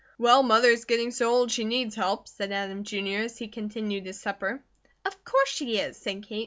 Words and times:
"Well, 0.17 0.41
Mother 0.41 0.69
is 0.69 0.85
getting 0.85 1.11
so 1.11 1.31
old 1.31 1.51
she 1.51 1.63
needs 1.63 1.93
help," 1.93 2.27
said 2.27 2.51
Adam, 2.51 2.83
Jr., 2.83 3.17
as 3.21 3.37
he 3.37 3.47
continued 3.49 4.07
his 4.07 4.19
supper. 4.19 4.63
"Of 5.05 5.23
course 5.23 5.49
she 5.49 5.77
is," 5.77 5.95
said 5.95 6.25
Kate. 6.25 6.39